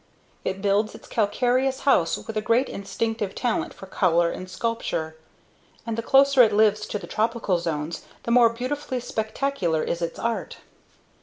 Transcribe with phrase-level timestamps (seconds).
[0.43, 5.15] It builds its calcareous house with a great instinctive talent for color and sculpture..
[5.85, 10.17] .and the closer it lives to the tropical zones, the more beautifully spectacular is its
[10.17, 10.57] art.